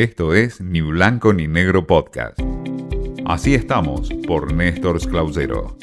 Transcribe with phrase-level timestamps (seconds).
[0.00, 2.40] Esto es Ni Blanco ni Negro Podcast.
[3.26, 5.76] Así estamos por Néstor Clausero.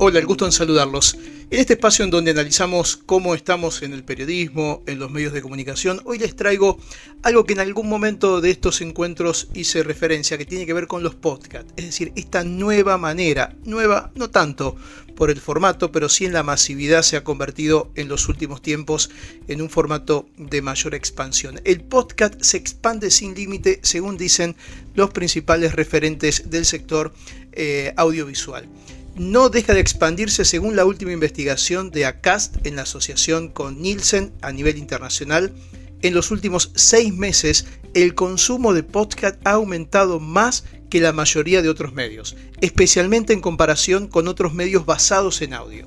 [0.00, 1.16] Hola, el gusto en saludarlos.
[1.52, 5.42] En este espacio en donde analizamos cómo estamos en el periodismo, en los medios de
[5.42, 6.78] comunicación, hoy les traigo
[7.22, 11.02] algo que en algún momento de estos encuentros hice referencia, que tiene que ver con
[11.02, 11.70] los podcasts.
[11.76, 14.76] Es decir, esta nueva manera, nueva no tanto
[15.14, 19.10] por el formato, pero sí en la masividad se ha convertido en los últimos tiempos
[19.46, 21.60] en un formato de mayor expansión.
[21.64, 24.56] El podcast se expande sin límite, según dicen
[24.94, 27.12] los principales referentes del sector
[27.52, 28.66] eh, audiovisual
[29.16, 34.32] no deja de expandirse según la última investigación de ACAST en la asociación con Nielsen
[34.40, 35.52] a nivel internacional.
[36.00, 41.62] En los últimos seis meses, el consumo de podcast ha aumentado más que la mayoría
[41.62, 45.86] de otros medios, especialmente en comparación con otros medios basados en audio.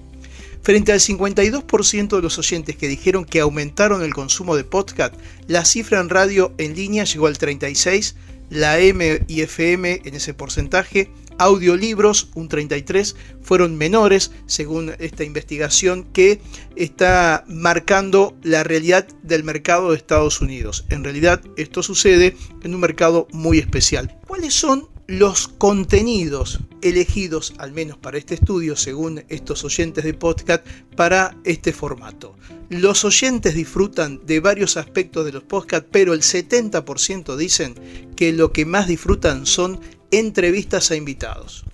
[0.62, 5.14] Frente al 52% de los oyentes que dijeron que aumentaron el consumo de podcast,
[5.48, 8.16] la cifra en radio en línea llegó al 36%,
[8.50, 16.04] la M y FM en ese porcentaje audiolibros, un 33, fueron menores, según esta investigación
[16.04, 16.42] que
[16.76, 20.86] está marcando la realidad del mercado de Estados Unidos.
[20.90, 24.20] En realidad esto sucede en un mercado muy especial.
[24.28, 30.66] ¿Cuáles son los contenidos elegidos, al menos para este estudio, según estos oyentes de podcast,
[30.96, 32.36] para este formato.
[32.70, 37.76] Los oyentes disfrutan de varios aspectos de los podcasts, pero el 70% dicen
[38.16, 39.80] que lo que más disfrutan son
[40.12, 41.66] entrevistas a invitados.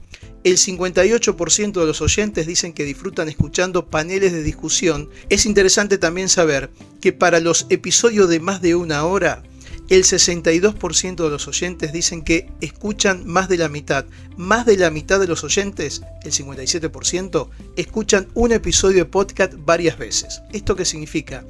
[0.44, 5.10] El 58% de los oyentes dicen que disfrutan escuchando paneles de discusión.
[5.30, 9.44] Es interesante también saber que para los episodios de más de una hora,
[9.92, 14.06] el 62% de los oyentes dicen que escuchan más de la mitad.
[14.38, 19.98] Más de la mitad de los oyentes, el 57%, escuchan un episodio de podcast varias
[19.98, 20.42] veces.
[20.54, 21.44] ¿Esto qué significa?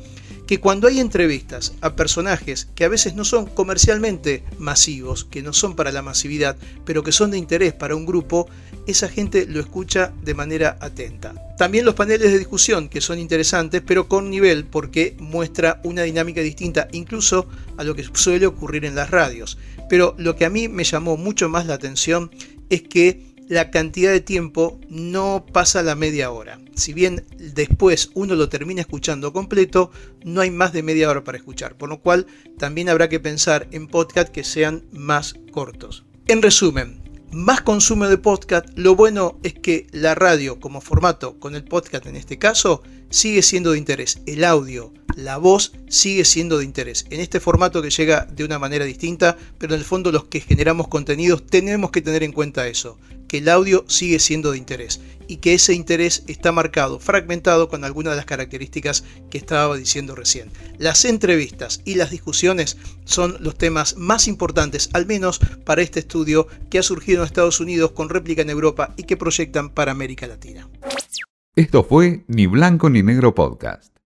[0.52, 5.53] Que cuando hay entrevistas a personajes que a veces no son comercialmente masivos, que no
[5.53, 8.49] son para la masividad, pero que son de interés para un grupo,
[8.85, 11.35] esa gente lo escucha de manera atenta.
[11.57, 16.41] También los paneles de discusión, que son interesantes, pero con nivel, porque muestra una dinámica
[16.41, 17.47] distinta incluso
[17.78, 19.57] a lo que suele ocurrir en las radios.
[19.90, 22.29] Pero lo que a mí me llamó mucho más la atención
[22.69, 26.62] es que la cantidad de tiempo no pasa la media hora.
[26.73, 29.91] Si bien después uno lo termina escuchando completo,
[30.23, 33.67] no hay más de media hora para escuchar, por lo cual también habrá que pensar
[33.72, 36.06] en podcast que sean más cortos.
[36.28, 37.01] En resumen,
[37.34, 42.06] más consumo de podcast, lo bueno es que la radio como formato, con el podcast
[42.06, 44.22] en este caso, sigue siendo de interés.
[44.28, 47.05] El audio, la voz sigue siendo de interés.
[47.09, 50.41] En este formato que llega de una manera distinta, pero en el fondo los que
[50.41, 52.97] generamos contenidos tenemos que tener en cuenta eso
[53.31, 57.85] que el audio sigue siendo de interés y que ese interés está marcado, fragmentado con
[57.85, 60.49] algunas de las características que estaba diciendo recién.
[60.77, 66.47] Las entrevistas y las discusiones son los temas más importantes, al menos para este estudio
[66.69, 70.28] que ha surgido en Estados Unidos con réplica en Europa y que proyectan para América
[70.28, 70.67] Latina.
[71.55, 74.00] Esto fue Ni Blanco ni Negro Podcast.